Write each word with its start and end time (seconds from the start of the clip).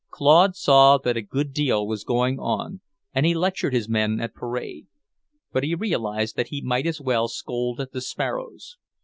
Claude 0.09 0.55
saw 0.55 0.97
that 0.97 1.15
a 1.15 1.21
good 1.21 1.53
deal 1.53 1.85
was 1.85 2.03
going 2.03 2.39
on, 2.39 2.81
and 3.13 3.23
he 3.23 3.35
lectured 3.35 3.71
his 3.71 3.87
men 3.87 4.19
at 4.19 4.33
parade. 4.33 4.87
But 5.51 5.63
he 5.63 5.75
realized 5.75 6.35
that 6.37 6.47
he 6.47 6.59
might 6.59 6.87
as 6.87 6.99
well 6.99 7.27
scold 7.27 7.79
at 7.79 7.91
the 7.91 8.01
sparrows. 8.01 8.77